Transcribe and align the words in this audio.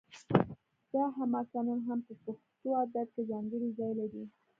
دا 0.93 1.03
حماسه 1.17 1.59
نن 1.67 1.79
هم 1.87 1.99
په 2.07 2.13
پښتو 2.23 2.69
ادب 2.83 3.07
کې 3.13 3.21
ځانګړی 3.31 3.69
ځای 3.79 3.91
لري 3.99 4.23